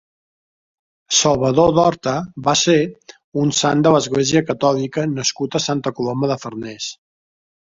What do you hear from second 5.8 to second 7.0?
Coloma de Farners.